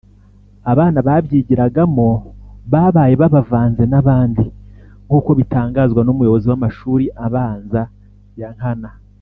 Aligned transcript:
abana 0.71 0.99
babyigiragamo 1.07 2.07
babaye 2.71 3.13
babavanze 3.21 3.83
n’abandi; 3.91 4.43
nk’uko 5.05 5.29
bitangazwa 5.39 6.01
n’umuyobozi 6.03 6.45
w’amashuri 6.51 7.05
abanza 7.25 7.81
ya 8.41 8.49
Nkana 8.55 8.89